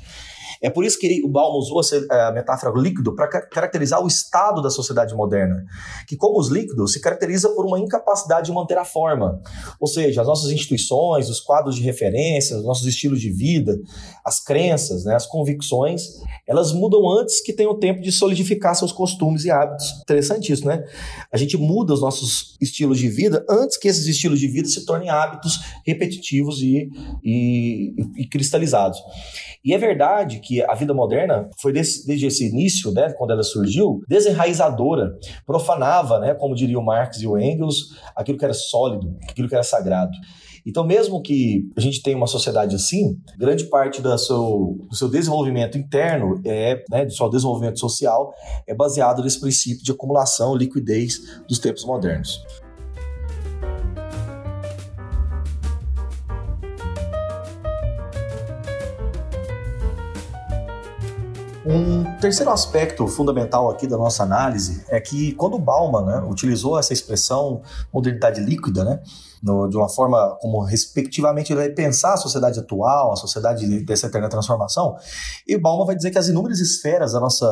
É 0.64 0.70
por 0.70 0.86
isso 0.86 0.98
que 0.98 1.22
o 1.26 1.28
Bauman 1.28 1.58
usou 1.58 1.82
a 2.10 2.32
metáfora 2.32 2.74
líquido 2.80 3.14
para 3.14 3.28
caracterizar 3.28 4.02
o 4.02 4.08
estado 4.08 4.62
da 4.62 4.70
sociedade 4.70 5.14
moderna, 5.14 5.66
que 6.08 6.16
como 6.16 6.40
os 6.40 6.48
líquidos 6.48 6.94
se 6.94 7.02
caracteriza 7.02 7.50
por 7.50 7.66
uma 7.66 7.78
incapacidade 7.78 8.46
de 8.46 8.54
manter 8.54 8.78
a 8.78 8.86
forma, 8.86 9.42
ou 9.78 9.88
seja, 9.88 10.22
as 10.22 10.28
nossas 10.28 10.52
instituições, 10.52 11.30
os 11.30 11.42
quadros 11.42 11.76
de 11.76 11.82
referência, 11.82 12.58
os 12.58 12.64
nossos 12.64 12.88
estilos 12.88 13.20
de 13.20 13.30
vida, 13.30 13.78
as 14.24 14.40
crenças, 14.40 15.04
né, 15.04 15.14
as 15.14 15.26
convicções, 15.26 16.02
elas 16.48 16.72
mudam 16.72 17.10
antes 17.10 17.42
que 17.42 17.52
tenham 17.52 17.78
tempo 17.78 18.02
de 18.02 18.12
solidificar 18.12 18.74
seus 18.74 18.94
costumes 18.94 19.44
e 19.44 19.52
hábitos. 19.52 20.00
Interessante 20.02 20.54
isso, 20.54 20.66
né? 20.66 20.84
A 21.32 21.38
gente 21.38 21.58
muda 21.58 21.94
os 21.94 22.00
nossos 22.00 22.58
estilos 22.62 23.00
de 23.00 23.10
vida 23.10 23.46
antes 23.50 23.78
que 23.78 23.90
esses 23.90 24.08
estilos 24.08 24.40
de 24.40 24.48
vida 24.48 24.70
se 24.70 24.86
tornem 24.86 25.10
hábitos 25.10 25.60
repetitivos 25.86 26.62
e, 26.62 26.90
e, 27.22 27.94
e 28.16 28.28
cristalizados. 28.28 29.00
E 29.64 29.74
é 29.74 29.78
verdade 29.78 30.40
que 30.42 30.53
a 30.62 30.74
vida 30.74 30.94
moderna 30.94 31.50
foi 31.60 31.74
desse, 31.74 32.06
desde 32.06 32.28
esse 32.28 32.48
início, 32.48 32.92
né, 32.92 33.12
quando 33.14 33.32
ela 33.32 33.44
surgiu, 33.44 34.02
desenraizadora, 34.08 35.18
profanava, 35.46 36.20
né, 36.20 36.34
como 36.34 36.56
diria 36.56 36.78
o 36.78 36.86
Marx 36.86 37.22
e 37.22 37.28
o 37.28 37.38
Engels, 37.38 37.96
aquilo 38.16 38.38
que 38.38 38.46
era 38.46 38.54
sólido, 38.54 39.16
aquilo 39.30 39.48
que 39.48 39.56
era 39.56 39.64
sagrado. 39.64 40.12
Então, 40.66 40.86
mesmo 40.86 41.22
que 41.22 41.70
a 41.76 41.82
gente 41.82 42.02
tenha 42.02 42.16
uma 42.16 42.28
sociedade 42.28 42.76
assim, 42.76 43.20
grande 43.38 43.66
parte 43.66 44.02
do 44.02 44.18
seu, 44.18 44.78
do 44.90 44.96
seu 44.96 45.10
desenvolvimento 45.10 45.78
interno, 45.78 46.42
é, 46.46 46.84
né, 46.90 47.06
do 47.06 47.14
seu 47.14 47.30
desenvolvimento 47.30 47.80
social, 47.80 48.34
é 48.66 48.74
baseado 48.74 49.22
nesse 49.22 49.40
princípio 49.40 49.84
de 49.84 49.92
acumulação, 49.92 50.56
liquidez 50.56 51.20
dos 51.48 51.60
tempos 51.60 51.84
modernos. 51.84 52.42
Um 61.66 62.04
terceiro 62.20 62.52
aspecto 62.52 63.08
fundamental 63.08 63.70
aqui 63.70 63.88
da 63.88 63.98
nossa 63.98 64.24
análise 64.24 64.84
é 64.90 65.00
que 65.00 65.32
quando 65.34 65.58
Bauman 65.58 66.06
né, 66.06 66.28
utilizou 66.30 66.78
essa 66.78 66.92
expressão 66.92 67.62
modernidade 67.92 68.42
líquida, 68.42 68.84
né, 68.84 69.00
no, 69.44 69.68
de 69.68 69.76
uma 69.76 69.90
forma 69.90 70.38
como 70.40 70.64
respectivamente 70.64 71.52
ele 71.52 71.60
vai 71.60 71.70
pensar 71.70 72.14
a 72.14 72.18
sociedade 72.18 72.60
atual, 72.60 73.12
a 73.12 73.16
sociedade 73.18 73.84
dessa 73.84 74.08
eterna 74.08 74.30
transformação, 74.30 74.96
e 75.46 75.58
Bauman 75.58 75.86
vai 75.86 75.96
dizer 75.96 76.12
que 76.12 76.18
as 76.18 76.30
inúmeras 76.30 76.60
esferas 76.60 77.12
da 77.12 77.20
nossa 77.20 77.46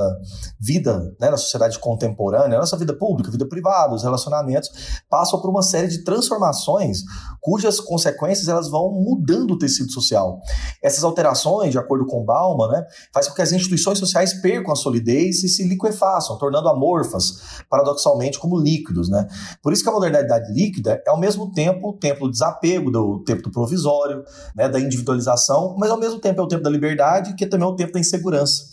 vida, 0.60 1.14
né, 1.20 1.30
na 1.30 1.38
sociedade 1.38 1.78
contemporânea, 1.80 2.58
a 2.58 2.62
nossa 2.62 2.78
vida 2.78 2.94
pública, 2.94 3.30
vida 3.30 3.48
privada, 3.48 3.94
os 3.94 4.04
relacionamentos, 4.04 4.70
passam 5.10 5.42
por 5.42 5.50
uma 5.50 5.62
série 5.62 5.90
de 5.90 6.04
transformações 6.04 7.02
cujas 7.42 7.80
consequências 7.80 8.48
elas 8.48 8.70
vão 8.70 8.92
mudando 8.92 9.52
o 9.52 9.58
tecido 9.58 9.92
social. 9.92 10.40
Essas 10.82 11.04
alterações, 11.04 11.72
de 11.72 11.78
acordo 11.78 12.06
com 12.06 12.24
Bauman, 12.24 12.70
né, 12.70 12.86
faz 13.14 13.28
com 13.28 13.34
que 13.34 13.42
as 13.42 13.52
instituições 13.52 14.00
sociais 14.00 14.34
percam 14.42 14.72
a 14.72 14.76
solidez 14.76 15.44
e 15.44 15.50
se 15.50 15.68
liquefaçam, 15.68 16.38
tornando 16.38 16.70
amorfas, 16.70 17.64
paradoxalmente, 17.70 18.40
como 18.40 18.58
líquidos. 18.58 19.10
Né? 19.10 19.28
Por 19.62 19.74
isso 19.74 19.84
que 19.84 19.90
a 19.90 19.92
modernidade 19.92 20.54
líquida 20.54 21.02
é 21.06 21.10
ao 21.10 21.20
mesmo 21.20 21.52
tempo 21.52 21.81
tempo, 21.82 21.90
o 21.90 21.94
tempo 21.94 22.26
do 22.26 22.32
desapego, 22.32 22.92
do 22.92 23.24
tempo 23.24 23.42
do 23.42 23.52
provisório, 23.52 24.24
né, 24.56 24.70
da 24.70 24.80
individualização, 24.80 25.76
mas 25.78 25.90
ao 25.90 26.00
mesmo 26.00 26.20
tempo 26.20 26.42
é 26.42 26.44
o 26.44 26.48
tempo 26.48 26.64
da 26.64 26.70
liberdade, 26.70 27.36
que 27.36 27.46
também 27.46 27.68
é 27.68 27.72
o 27.72 27.76
tempo 27.76 27.94
da 27.94 28.00
insegurança. 28.00 28.64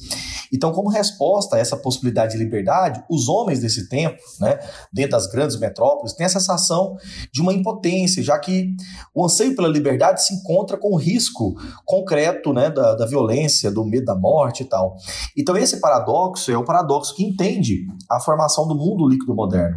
Então, 0.53 0.73
como 0.73 0.89
resposta 0.89 1.57
a 1.57 1.59
essa 1.59 1.77
possibilidade 1.77 2.33
de 2.33 2.39
liberdade, 2.39 3.05
os 3.11 3.29
homens 3.29 3.61
desse 3.61 3.89
tempo, 3.89 4.17
né, 4.41 4.59
dentro 4.93 5.13
das 5.13 5.27
grandes 5.27 5.59
metrópoles, 5.59 6.15
têm 6.15 6.27
a 6.27 6.31
sensação 6.31 6.97
de 7.33 7.43
uma 7.43 7.53
impotência, 7.53 8.23
já 8.23 8.39
que 8.39 8.75
o 9.15 9.25
anseio 9.25 9.55
pela 9.55 9.69
liberdade 9.69 10.25
se 10.25 10.35
encontra 10.35 10.79
com 10.79 10.95
o 10.95 10.97
risco 10.97 11.55
concreto 11.85 12.53
né, 12.53 12.71
da, 12.71 12.95
da 12.95 13.07
violência, 13.07 13.71
do 13.71 13.85
medo 13.85 14.07
da 14.07 14.15
morte 14.15 14.63
e 14.63 14.67
tal. 14.67 14.97
Então, 15.37 15.57
esse 15.57 15.81
paradoxo 15.81 16.51
é 16.51 16.57
o 16.57 16.65
paradoxo 16.65 17.15
que 17.15 17.25
entende 17.25 17.87
a 18.11 18.19
formação 18.19 18.67
do 18.67 18.75
mundo 18.75 19.07
líquido 19.07 19.35
moderno. 19.35 19.77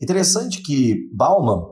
Interessante 0.00 0.62
que 0.62 1.10
Bauman 1.12 1.64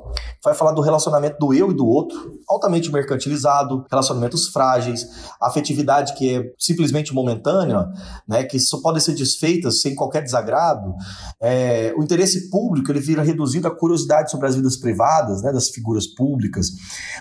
vai 0.43 0.55
falar 0.55 0.73
do 0.73 0.81
relacionamento 0.95 1.39
do 1.39 1.53
eu 1.53 1.71
e 1.71 1.75
do 1.75 1.87
outro, 1.87 2.17
altamente 2.49 2.91
mercantilizado, 2.91 3.85
relacionamentos 3.91 4.49
frágeis, 4.49 5.07
afetividade 5.41 6.15
que 6.15 6.37
é 6.37 6.53
simplesmente 6.59 7.13
momentânea, 7.13 7.87
né, 8.27 8.45
que 8.45 8.59
só 8.59 8.81
podem 8.81 9.01
ser 9.01 9.15
desfeitas 9.15 9.81
sem 9.81 9.95
qualquer 9.95 10.23
desagrado. 10.23 10.95
É, 11.41 11.93
o 11.97 12.03
interesse 12.03 12.51
público 12.51 12.91
ele 12.91 13.01
vira 13.01 13.23
reduzido 13.23 13.69
à 13.69 13.71
curiosidade 13.71 14.31
sobre 14.31 14.47
as 14.47 14.55
vidas 14.55 14.77
privadas 14.77 15.43
né, 15.43 15.53
das 15.53 15.69
figuras 15.69 16.07
públicas. 16.07 16.69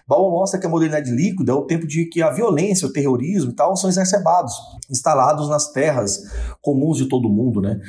Bauman 0.07 0.31
mostra 0.31 0.59
que 0.59 0.65
a 0.65 0.69
modernidade 0.69 1.11
líquida 1.11 1.51
é 1.51 1.55
o 1.55 1.65
tempo 1.65 1.87
de 1.87 2.05
que 2.05 2.21
a 2.21 2.31
violência, 2.31 2.87
o 2.87 2.93
terrorismo 2.93 3.51
e 3.51 3.55
tal 3.55 3.75
são 3.75 3.89
exacerbados, 3.89 4.53
instalados 4.89 5.49
nas 5.49 5.71
terras 5.71 6.21
comuns 6.61 6.97
de 6.97 7.07
todo 7.07 7.29
mundo. 7.29 7.61
Né? 7.61 7.79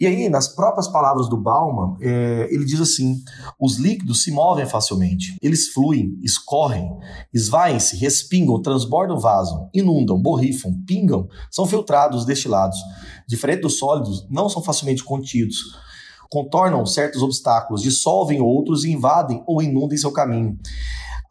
E 0.00 0.06
aí, 0.06 0.28
nas 0.28 0.48
próprias 0.48 0.88
palavras 0.88 1.28
do 1.28 1.36
Bauman, 1.36 1.96
é, 2.00 2.48
ele 2.50 2.64
diz 2.64 2.80
assim: 2.80 3.22
os 3.60 3.76
líquidos 3.78 4.22
se 4.22 4.30
movem 4.30 4.66
facilmente, 4.66 5.23
eles 5.42 5.68
fluem, 5.68 6.18
escorrem, 6.22 6.88
esvaem-se, 7.32 7.96
respingam, 7.96 8.60
transbordam, 8.60 9.18
vazam, 9.18 9.68
inundam, 9.74 10.20
borrifam, 10.20 10.72
pingam, 10.86 11.28
são 11.50 11.66
filtrados, 11.66 12.24
destilados. 12.24 12.78
Diferente 13.28 13.62
dos 13.62 13.78
sólidos, 13.78 14.26
não 14.30 14.48
são 14.48 14.62
facilmente 14.62 15.02
contidos. 15.02 15.58
Contornam 16.30 16.84
certos 16.84 17.22
obstáculos, 17.22 17.82
dissolvem 17.82 18.40
outros 18.40 18.84
e 18.84 18.90
invadem 18.90 19.42
ou 19.46 19.62
inundem 19.62 19.98
seu 19.98 20.12
caminho. 20.12 20.58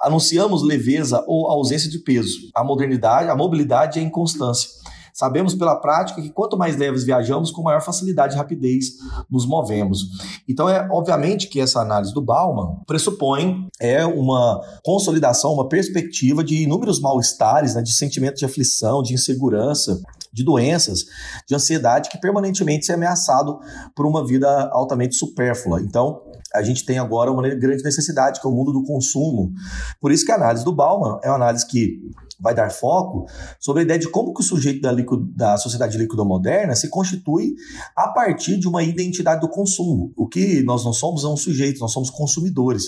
Anunciamos 0.02 0.64
leveza 0.64 1.24
ou 1.28 1.50
ausência 1.50 1.90
de 1.90 2.00
peso. 2.00 2.38
A 2.54 2.64
modernidade, 2.64 3.30
a 3.30 3.36
mobilidade 3.36 3.98
e 3.98 4.02
a 4.02 4.06
inconstância. 4.06 4.70
Sabemos 5.14 5.54
pela 5.54 5.76
prática 5.76 6.22
que 6.22 6.32
quanto 6.32 6.58
mais 6.58 6.76
leves 6.76 7.04
viajamos, 7.04 7.52
com 7.52 7.62
maior 7.62 7.82
facilidade 7.82 8.34
e 8.34 8.38
rapidez 8.38 8.94
nos 9.30 9.46
movemos. 9.46 10.08
Então, 10.50 10.68
é 10.68 10.88
obviamente 10.92 11.48
que 11.48 11.62
essa 11.62 11.80
análise 11.80 12.14
do 12.14 12.22
Bauman 12.22 12.82
pressupõe 12.88 13.68
é 13.80 14.04
uma 14.04 14.60
consolidação, 14.84 15.54
uma 15.54 15.70
perspectiva 15.70 16.44
de 16.44 16.64
inúmeros 16.64 17.00
mal-estares, 17.00 17.76
né, 17.76 17.84
de 17.84 17.94
sentimento 17.94 18.38
de 18.38 18.46
aflição, 18.46 19.04
de 19.04 19.14
insegurança, 19.14 20.02
de 20.34 20.44
doenças, 20.44 21.06
de 21.48 21.54
ansiedade 21.54 22.10
que 22.10 22.18
permanentemente 22.18 22.88
se 22.88 22.92
é 22.92 22.96
ameaçado 22.96 23.60
por 23.96 24.08
uma 24.08 24.26
vida 24.26 24.48
altamente 24.74 25.16
supérflua. 25.16 25.80
Então, 25.80 26.24
a 26.54 26.62
gente 26.62 26.86
tem 26.86 27.00
agora 27.00 27.32
uma 27.32 27.48
grande 27.50 27.84
necessidade, 27.84 28.40
que 28.40 28.48
é 28.48 28.50
o 28.50 28.54
mundo 28.54 28.72
do 28.72 28.84
consumo. 28.84 29.52
Por 30.00 30.12
isso 30.12 30.26
que 30.26 30.32
a 30.32 30.36
análise 30.36 30.64
do 30.64 30.74
Bauman 30.74 31.20
é 31.24 31.28
uma 31.30 31.36
análise 31.36 31.68
que 31.68 32.00
vai 32.40 32.54
dar 32.54 32.70
foco 32.70 33.26
sobre 33.60 33.82
a 33.82 33.86
ideia 33.86 34.00
de 34.00 34.10
como 34.10 34.34
que 34.34 34.42
o 34.42 34.44
sujeito 34.44 34.82
da, 34.82 34.94
da 35.36 35.58
sociedade 35.58 35.98
líquida 35.98 36.24
moderna 36.24 36.76
se 36.76 36.90
constitui 36.90 37.56
a 37.96 38.10
partir 38.10 38.58
de 38.58 38.68
uma 38.68 38.84
identidade 38.84 39.42
do 39.42 39.50
consumo. 39.50 40.12
O 40.16 40.28
que 40.28 40.64
nós 40.64 40.84
não 40.84 40.94
somos 40.94 41.24
é 41.24 41.28
um 41.28 41.38
sujeito, 41.38 41.80
nós 41.80 41.92
somos 41.92 42.10
consumidores. 42.10 42.84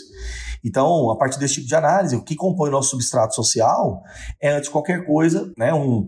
Então, 0.64 1.12
a 1.12 1.16
partir 1.16 1.40
desse 1.40 1.56
tipo 1.56 1.68
de 1.68 1.76
análise, 1.76 2.16
o 2.16 2.24
que 2.24 2.36
compõe 2.36 2.70
o 2.70 2.72
nosso 2.72 2.90
substrato 2.90 3.36
social 3.36 4.02
é, 4.42 4.52
antes 4.52 4.64
de 4.64 4.72
qualquer 4.72 5.06
coisa, 5.06 5.52
né, 5.58 5.74
um, 5.74 6.06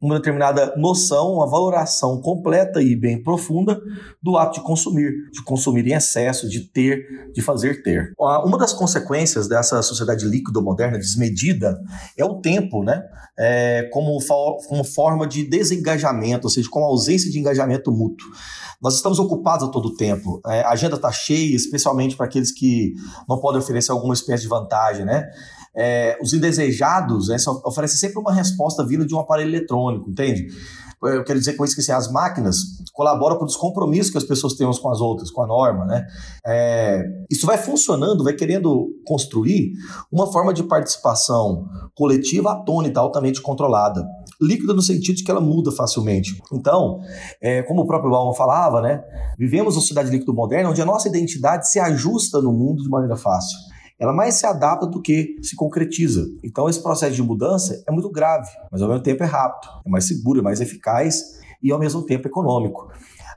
uma 0.00 0.16
determinada 0.16 0.74
noção, 0.76 1.34
uma 1.34 1.48
valoração 1.48 2.20
completa 2.20 2.82
e 2.82 2.96
bem 2.96 3.22
profunda 3.22 3.80
do 4.22 4.36
ato 4.36 4.58
de 4.58 4.66
consumir, 4.66 5.30
de 5.30 5.42
consumir 5.44 5.86
em 5.86 5.94
excesso, 5.94 6.48
de 6.48 6.60
ter, 6.60 7.30
de 7.32 7.40
fazer 7.40 7.82
ter. 7.82 8.12
Uma 8.18 8.58
das 8.58 8.72
consequências 8.72 9.46
dessa 9.48 9.80
sociedade 9.82 10.26
líquida 10.26 10.60
moderna 10.60 10.98
desmedida 10.98 11.80
é 12.16 12.24
o 12.24 12.40
tempo, 12.40 12.79
né, 12.82 13.02
é, 13.38 13.88
como, 13.92 14.18
como 14.68 14.84
forma 14.84 15.26
de 15.26 15.48
desengajamento, 15.48 16.46
ou 16.46 16.50
seja, 16.50 16.68
com 16.70 16.84
ausência 16.84 17.30
de 17.30 17.38
engajamento 17.38 17.90
mútuo. 17.90 18.28
Nós 18.82 18.94
estamos 18.94 19.18
ocupados 19.18 19.68
a 19.68 19.70
todo 19.70 19.94
tempo. 19.94 20.40
É, 20.46 20.62
a 20.62 20.70
agenda 20.70 20.96
está 20.96 21.12
cheia, 21.12 21.54
especialmente 21.54 22.16
para 22.16 22.26
aqueles 22.26 22.50
que 22.52 22.94
não 23.28 23.38
podem 23.38 23.60
oferecer 23.60 23.92
alguma 23.92 24.14
espécie 24.14 24.44
de 24.44 24.48
vantagem, 24.48 25.04
né? 25.04 25.28
É, 25.76 26.18
os 26.20 26.32
indesejados 26.32 27.28
né, 27.28 27.36
oferecem 27.64 27.96
sempre 27.96 28.18
uma 28.18 28.32
resposta 28.32 28.84
vinda 28.84 29.06
de 29.06 29.14
um 29.14 29.20
aparelho 29.20 29.50
eletrônico, 29.50 30.10
entende? 30.10 30.48
Eu 31.02 31.24
quero 31.24 31.38
dizer 31.38 31.54
com 31.54 31.64
isso 31.64 31.74
que 31.74 31.80
assim, 31.80 31.92
as 31.92 32.10
máquinas 32.12 32.56
colaboram 32.92 33.36
para 33.36 33.44
o 33.44 33.46
descompromisso 33.46 34.12
que 34.12 34.18
as 34.18 34.24
pessoas 34.24 34.54
têm 34.54 34.66
umas 34.66 34.78
com 34.78 34.90
as 34.90 35.00
outras, 35.00 35.30
com 35.30 35.42
a 35.42 35.46
norma, 35.46 35.86
né? 35.86 36.06
É, 36.46 37.02
isso 37.30 37.46
vai 37.46 37.56
funcionando, 37.56 38.22
vai 38.22 38.34
querendo 38.34 38.88
construir 39.06 39.72
uma 40.12 40.30
forma 40.30 40.52
de 40.52 40.62
participação 40.62 41.66
coletiva 41.94 42.52
atônita, 42.52 43.00
altamente 43.00 43.40
controlada. 43.40 44.06
Líquida 44.40 44.74
no 44.74 44.82
sentido 44.82 45.16
de 45.16 45.24
que 45.24 45.30
ela 45.30 45.40
muda 45.40 45.72
facilmente. 45.72 46.40
Então, 46.52 47.00
é, 47.40 47.62
como 47.62 47.82
o 47.82 47.86
próprio 47.86 48.10
Bauman 48.10 48.34
falava, 48.34 48.80
né? 48.82 49.02
Vivemos 49.38 49.74
uma 49.74 49.80
sociedade 49.80 50.10
líquida 50.10 50.32
moderna 50.32 50.70
onde 50.70 50.82
a 50.82 50.86
nossa 50.86 51.08
identidade 51.08 51.70
se 51.70 51.80
ajusta 51.80 52.42
no 52.42 52.52
mundo 52.52 52.82
de 52.82 52.88
maneira 52.88 53.16
fácil 53.16 53.56
ela 54.00 54.14
mais 54.14 54.36
se 54.36 54.46
adapta 54.46 54.86
do 54.86 55.02
que 55.02 55.36
se 55.42 55.54
concretiza. 55.54 56.26
Então, 56.42 56.70
esse 56.70 56.82
processo 56.82 57.14
de 57.14 57.22
mudança 57.22 57.84
é 57.86 57.92
muito 57.92 58.10
grave, 58.10 58.50
mas 58.72 58.80
ao 58.80 58.88
mesmo 58.88 59.02
tempo 59.02 59.22
é 59.22 59.26
rápido, 59.26 59.70
é 59.84 59.90
mais 59.90 60.08
seguro, 60.08 60.40
é 60.40 60.42
mais 60.42 60.58
eficaz 60.58 61.38
e 61.62 61.70
ao 61.70 61.78
mesmo 61.78 62.02
tempo 62.06 62.26
econômico. 62.26 62.90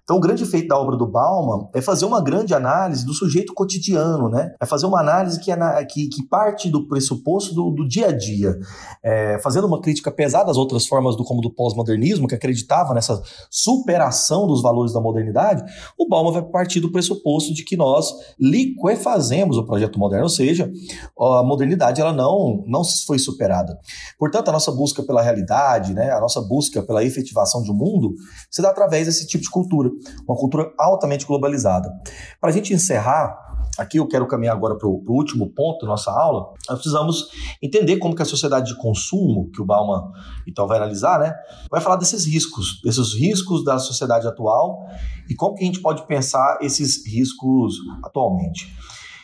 Então, 0.03 0.17
o 0.17 0.19
grande 0.19 0.45
feito 0.45 0.67
da 0.67 0.77
obra 0.77 0.97
do 0.97 1.07
Bauman 1.07 1.69
é 1.73 1.81
fazer 1.81 2.03
uma 2.03 2.21
grande 2.21 2.53
análise 2.53 3.05
do 3.05 3.13
sujeito 3.13 3.53
cotidiano, 3.53 4.27
né? 4.27 4.53
É 4.61 4.65
fazer 4.65 4.85
uma 4.85 4.99
análise 4.99 5.39
que, 5.39 5.49
que, 5.89 6.09
que 6.09 6.27
parte 6.27 6.69
do 6.69 6.85
pressuposto 6.89 7.55
do, 7.55 7.71
do 7.71 7.87
dia 7.87 8.07
a 8.07 8.11
dia, 8.11 8.53
é, 9.01 9.39
fazendo 9.39 9.65
uma 9.65 9.79
crítica 9.79 10.11
pesada 10.11 10.51
às 10.51 10.57
outras 10.57 10.85
formas 10.85 11.15
do 11.15 11.23
como 11.23 11.39
do 11.39 11.49
pós-modernismo, 11.49 12.27
que 12.27 12.35
acreditava 12.35 12.93
nessa 12.93 13.21
superação 13.49 14.45
dos 14.45 14.61
valores 14.61 14.91
da 14.91 14.99
modernidade. 14.99 15.63
O 15.97 16.05
Bauman 16.09 16.33
vai 16.33 16.41
partir 16.41 16.81
do 16.81 16.91
pressuposto 16.91 17.53
de 17.53 17.63
que 17.63 17.77
nós 17.77 18.13
liquefazemos 18.37 19.55
o 19.55 19.65
projeto 19.65 19.97
moderno, 19.97 20.25
ou 20.25 20.29
seja, 20.29 20.69
a 21.17 21.43
modernidade 21.43 22.01
ela 22.01 22.11
não, 22.11 22.61
não 22.67 22.83
foi 23.07 23.17
superada. 23.17 23.79
Portanto, 24.19 24.49
a 24.49 24.51
nossa 24.51 24.71
busca 24.71 25.01
pela 25.01 25.21
realidade, 25.21 25.93
né, 25.93 26.11
a 26.11 26.19
nossa 26.19 26.41
busca 26.41 26.83
pela 26.83 27.05
efetivação 27.05 27.63
de 27.63 27.71
um 27.71 27.73
mundo, 27.73 28.15
se 28.51 28.61
dá 28.61 28.69
através 28.69 29.07
desse 29.07 29.25
tipo 29.25 29.41
de 29.41 29.49
cultura 29.49 29.92
uma 30.27 30.37
cultura 30.37 30.71
altamente 30.77 31.25
globalizada. 31.25 31.91
Para 32.39 32.49
a 32.49 32.53
gente 32.53 32.73
encerrar, 32.73 33.37
aqui 33.77 33.97
eu 33.97 34.07
quero 34.07 34.27
caminhar 34.27 34.55
agora 34.55 34.77
para 34.77 34.87
o 34.87 35.03
último 35.07 35.49
ponto 35.49 35.81
da 35.81 35.87
nossa 35.87 36.11
aula, 36.11 36.53
nós 36.69 36.77
precisamos 36.77 37.29
entender 37.61 37.97
como 37.97 38.15
que 38.15 38.21
a 38.21 38.25
sociedade 38.25 38.73
de 38.73 38.77
consumo, 38.77 39.49
que 39.51 39.61
o 39.61 39.65
Bauman 39.65 40.11
então 40.47 40.67
vai 40.67 40.77
analisar, 40.77 41.19
né, 41.19 41.33
vai 41.69 41.81
falar 41.81 41.95
desses 41.95 42.25
riscos, 42.25 42.81
desses 42.83 43.13
riscos 43.13 43.63
da 43.63 43.79
sociedade 43.79 44.27
atual 44.27 44.85
e 45.29 45.35
como 45.35 45.55
que 45.55 45.63
a 45.63 45.65
gente 45.65 45.81
pode 45.81 46.05
pensar 46.07 46.59
esses 46.61 47.05
riscos 47.07 47.75
atualmente. 48.03 48.67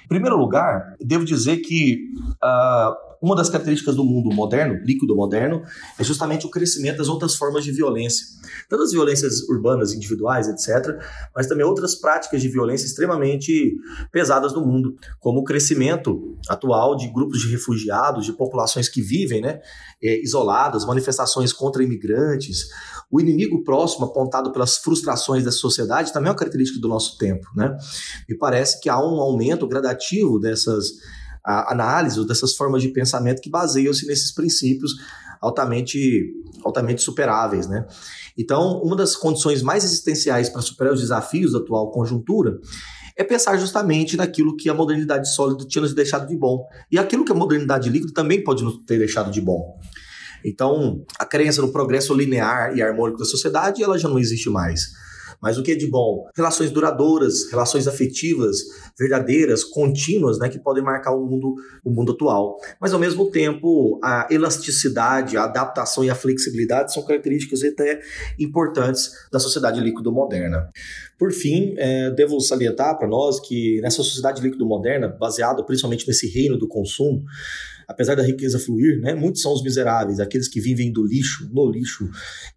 Em 0.05 0.07
primeiro 0.07 0.37
lugar, 0.37 0.95
devo 0.99 1.23
dizer 1.23 1.57
que 1.57 1.97
uh, 2.43 3.08
uma 3.21 3.35
das 3.35 3.49
características 3.49 3.95
do 3.95 4.03
mundo 4.03 4.33
moderno, 4.33 4.79
líquido 4.83 5.15
moderno, 5.15 5.63
é 5.97 6.03
justamente 6.03 6.45
o 6.45 6.49
crescimento 6.49 6.97
das 6.97 7.09
outras 7.09 7.35
formas 7.35 7.63
de 7.63 7.71
violência. 7.71 8.25
Tanto 8.69 8.83
as 8.83 8.91
violências 8.91 9.41
urbanas, 9.49 9.93
individuais, 9.93 10.47
etc., 10.47 10.97
mas 11.35 11.47
também 11.47 11.65
outras 11.65 11.95
práticas 11.95 12.41
de 12.41 12.47
violência 12.47 12.85
extremamente 12.85 13.75
pesadas 14.11 14.53
no 14.53 14.65
mundo, 14.65 14.95
como 15.19 15.39
o 15.39 15.43
crescimento 15.43 16.37
atual 16.47 16.95
de 16.95 17.07
grupos 17.09 17.41
de 17.41 17.49
refugiados, 17.49 18.25
de 18.25 18.33
populações 18.33 18.87
que 18.87 19.01
vivem 19.01 19.41
né, 19.41 19.59
é, 20.01 20.21
isoladas, 20.21 20.85
manifestações 20.85 21.51
contra 21.51 21.83
imigrantes, 21.83 22.69
o 23.11 23.19
inimigo 23.19 23.63
próximo 23.63 24.05
apontado 24.05 24.51
pelas 24.51 24.77
frustrações 24.77 25.43
da 25.43 25.51
sociedade 25.51 26.13
também 26.13 26.27
é 26.27 26.31
uma 26.31 26.37
característica 26.37 26.79
do 26.79 26.87
nosso 26.87 27.17
tempo. 27.17 27.47
Né? 27.55 27.75
Me 28.27 28.37
parece 28.37 28.79
que 28.79 28.87
há 28.87 28.99
um 28.99 29.19
aumento 29.19 29.67
gradativo 29.67 30.39
dessas 30.39 30.93
análises, 31.43 32.25
dessas 32.25 32.55
formas 32.55 32.81
de 32.81 32.89
pensamento 32.89 33.41
que 33.41 33.49
baseiam-se 33.49 34.05
nesses 34.05 34.33
princípios 34.33 34.93
altamente, 35.41 36.33
altamente 36.63 37.01
superáveis. 37.01 37.67
Né? 37.67 37.85
Então, 38.37 38.81
uma 38.81 38.95
das 38.95 39.15
condições 39.15 39.61
mais 39.61 39.83
existenciais 39.83 40.49
para 40.49 40.61
superar 40.61 40.93
os 40.93 41.01
desafios 41.01 41.53
da 41.53 41.59
atual 41.59 41.91
conjuntura 41.91 42.59
é 43.15 43.23
pensar 43.23 43.57
justamente 43.57 44.15
naquilo 44.15 44.55
que 44.55 44.69
a 44.69 44.73
modernidade 44.73 45.33
sólida 45.33 45.65
tinha 45.65 45.81
nos 45.81 45.93
deixado 45.93 46.27
de 46.27 46.37
bom. 46.37 46.65
E 46.89 46.97
aquilo 46.97 47.25
que 47.25 47.31
a 47.31 47.35
modernidade 47.35 47.89
líquida 47.89 48.13
também 48.13 48.43
pode 48.43 48.63
nos 48.63 48.77
ter 48.85 48.97
deixado 48.97 49.29
de 49.29 49.41
bom. 49.41 49.77
Então, 50.43 51.03
a 51.17 51.25
crença 51.25 51.61
no 51.61 51.71
progresso 51.71 52.13
linear 52.13 52.77
e 52.77 52.81
harmônico 52.81 53.19
da 53.19 53.25
sociedade, 53.25 53.83
ela 53.83 53.97
já 53.97 54.07
não 54.07 54.17
existe 54.17 54.49
mais. 54.49 54.93
Mas 55.41 55.57
o 55.57 55.63
que 55.63 55.71
é 55.71 55.75
de 55.75 55.87
bom? 55.87 56.27
Relações 56.35 56.71
duradouras, 56.71 57.49
relações 57.49 57.87
afetivas, 57.87 58.57
verdadeiras, 58.97 59.63
contínuas, 59.63 60.37
né, 60.37 60.49
que 60.49 60.59
podem 60.59 60.83
marcar 60.83 61.13
o 61.13 61.25
mundo, 61.25 61.55
o 61.83 61.91
mundo 61.91 62.11
atual. 62.11 62.57
Mas 62.79 62.93
ao 62.93 62.99
mesmo 62.99 63.31
tempo, 63.31 63.99
a 64.03 64.27
elasticidade, 64.29 65.37
a 65.37 65.45
adaptação 65.45 66.03
e 66.03 66.09
a 66.09 66.15
flexibilidade 66.15 66.93
são 66.93 67.05
características 67.05 67.63
até 67.63 68.01
importantes 68.37 69.11
da 69.31 69.39
sociedade 69.39 69.79
líquido 69.79 70.11
moderna. 70.11 70.69
Por 71.17 71.31
fim, 71.31 71.73
é, 71.77 72.11
devo 72.11 72.39
salientar 72.39 72.97
para 72.97 73.07
nós 73.07 73.39
que 73.39 73.79
nessa 73.81 73.97
sociedade 73.97 74.41
líquido 74.41 74.65
moderna, 74.65 75.07
baseada 75.07 75.63
principalmente 75.63 76.07
nesse 76.07 76.27
reino 76.27 76.57
do 76.57 76.67
consumo, 76.67 77.23
apesar 77.89 78.13
da 78.13 78.21
riqueza 78.21 78.59
fluir, 78.59 79.01
né, 79.01 79.15
muitos 79.15 79.41
são 79.41 79.51
os 79.51 79.63
miseráveis, 79.63 80.19
aqueles 80.19 80.47
que 80.47 80.61
vivem 80.61 80.93
do 80.93 81.03
lixo, 81.03 81.49
no 81.51 81.69
lixo. 81.69 82.07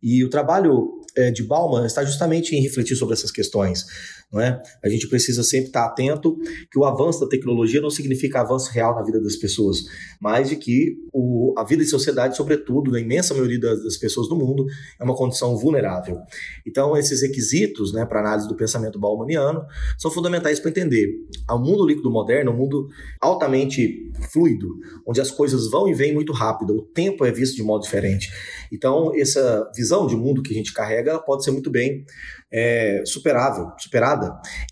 E 0.02 0.22
o 0.22 0.28
trabalho 0.28 1.00
é, 1.16 1.30
de 1.30 1.42
Bauman 1.42 1.86
está 1.86 2.04
justamente 2.04 2.54
em 2.54 2.60
refletir 2.60 2.94
sobre 2.96 3.14
essas 3.14 3.30
questões. 3.30 3.86
Não 4.32 4.40
é? 4.40 4.62
A 4.82 4.88
gente 4.88 5.06
precisa 5.08 5.42
sempre 5.42 5.66
estar 5.66 5.84
atento 5.84 6.38
que 6.70 6.78
o 6.78 6.84
avanço 6.84 7.20
da 7.20 7.28
tecnologia 7.28 7.82
não 7.82 7.90
significa 7.90 8.40
avanço 8.40 8.70
real 8.70 8.94
na 8.94 9.02
vida 9.02 9.20
das 9.20 9.36
pessoas, 9.36 9.84
mas 10.18 10.48
de 10.48 10.56
que 10.56 10.96
o, 11.12 11.54
a 11.58 11.64
vida 11.64 11.82
em 11.82 11.86
sociedade, 11.86 12.34
sobretudo, 12.34 12.90
na 12.90 12.98
imensa 12.98 13.34
maioria 13.34 13.60
das, 13.60 13.82
das, 13.84 13.96
pessoas 13.98 14.28
do 14.28 14.36
mundo, 14.36 14.64
é 14.98 15.04
uma 15.04 15.14
condição 15.14 15.54
vulnerável. 15.56 16.18
Então, 16.66 16.96
esses 16.96 17.20
requisitos 17.20 17.92
né, 17.92 18.06
para 18.06 18.20
análise 18.20 18.48
do 18.48 18.56
pensamento 18.56 18.98
baumaniano 18.98 19.66
são 19.98 20.10
fundamentais 20.10 20.58
para 20.58 20.70
entender 20.70 21.08
o 21.50 21.58
mundo 21.58 21.86
líquido 21.86 22.10
moderno, 22.10 22.52
um 22.52 22.56
mundo 22.56 22.88
altamente 23.20 24.10
fluido, 24.32 24.68
onde 25.06 25.20
as 25.20 25.30
coisas 25.30 25.70
vão 25.70 25.88
e 25.88 25.92
vêm 25.94 26.14
muito 26.14 26.32
rápido, 26.32 26.74
o 26.74 26.82
tempo 26.82 27.24
é 27.26 27.30
visto 27.30 27.56
de 27.56 27.62
modo 27.62 27.82
diferente. 27.82 28.32
Então, 28.72 29.12
essa 29.14 29.70
visão 29.76 30.06
de 30.06 30.16
mundo 30.16 30.42
que 30.42 30.52
a 30.52 30.56
gente 30.56 30.72
carrega 30.72 31.18
pode 31.18 31.44
ser 31.44 31.50
muito 31.50 31.70
bem 31.70 32.06
é, 32.52 33.02
superável, 33.06 33.72
superada. 33.78 34.21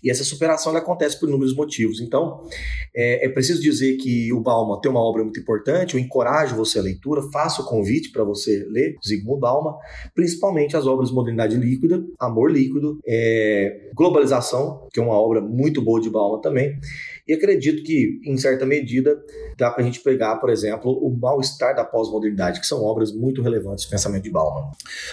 E 0.03 0.09
essa 0.09 0.23
superação 0.23 0.75
acontece 0.75 1.19
por 1.19 1.29
inúmeros 1.29 1.55
motivos. 1.55 1.99
Então, 2.01 2.43
é, 2.95 3.25
é, 3.25 3.29
preciso 3.29 3.61
dizer 3.61 3.97
que 3.97 4.31
o 4.33 4.39
Bauman 4.39 4.79
tem 4.81 4.91
uma 4.91 5.01
obra 5.01 5.23
muito 5.23 5.39
importante, 5.39 5.95
eu 5.95 5.99
encorajo 5.99 6.55
você 6.55 6.79
a 6.79 6.81
leitura, 6.81 7.21
faço 7.31 7.61
o 7.61 7.65
convite 7.65 8.11
para 8.11 8.23
você 8.23 8.65
ler 8.69 8.95
Zygmunt 9.05 9.39
Bauman, 9.39 9.75
principalmente 10.13 10.75
as 10.75 10.85
obras 10.85 11.11
Modernidade 11.11 11.55
Líquida, 11.55 12.03
Amor 12.19 12.51
Líquido, 12.51 12.99
é, 13.05 13.89
Globalização, 13.95 14.87
que 14.91 14.99
é 14.99 15.03
uma 15.03 15.19
obra 15.19 15.41
muito 15.41 15.81
boa 15.81 16.01
de 16.01 16.09
Bauman 16.09 16.41
também, 16.41 16.77
e 17.27 17.33
acredito 17.33 17.83
que, 17.83 18.19
em 18.25 18.35
certa 18.37 18.65
medida, 18.65 19.17
dá 19.57 19.71
para 19.71 19.81
a 19.81 19.85
gente 19.85 20.01
pegar, 20.01 20.35
por 20.37 20.49
exemplo, 20.49 20.91
o 20.91 21.15
mal-estar 21.17 21.75
da 21.75 21.85
pós-modernidade, 21.85 22.59
que 22.59 22.67
são 22.67 22.83
obras 22.83 23.11
muito 23.13 23.41
relevantes 23.41 23.85
do 23.85 23.91
pensamento 23.91 24.23
de 24.23 24.31
Bauman. 24.31 24.71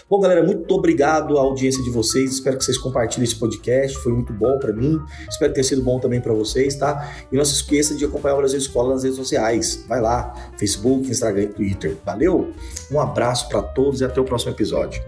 Bom, 0.09 0.19
galera, 0.19 0.43
muito 0.43 0.73
obrigado 0.75 1.39
à 1.39 1.43
audiência 1.43 1.83
de 1.83 1.91
vocês. 1.91 2.33
Espero 2.33 2.59
que 2.59 2.65
vocês 2.65 2.79
compartilhem 2.79 3.25
esse 3.25 3.37
podcast. 3.37 3.97
Foi 3.99 4.13
muito 4.29 4.33
bom 4.33 4.59
para 4.59 4.73
mim. 4.73 5.01
Espero 5.29 5.53
tenha 5.53 5.65
sido 5.65 5.83
bom 5.83 5.99
também 5.99 6.21
para 6.21 6.33
vocês, 6.33 6.75
tá? 6.77 7.13
E 7.33 7.37
não 7.37 7.45
se 7.45 7.55
esqueça 7.55 7.95
de 7.95 8.05
acompanhar 8.05 8.35
o 8.35 8.39
Brasil 8.39 8.59
Escola 8.59 8.95
nas 8.95 9.03
redes 9.03 9.17
sociais. 9.17 9.85
Vai 9.89 10.01
lá, 10.01 10.35
Facebook, 10.59 11.09
Instagram 11.09 11.43
e 11.43 11.49
Twitter. 11.49 11.97
Valeu? 12.05 12.53
Um 12.91 13.01
abraço 13.01 13.49
para 13.49 13.63
todos 13.63 14.01
e 14.01 14.05
até 14.05 14.21
o 14.21 14.25
próximo 14.25 14.53
episódio. 14.53 15.03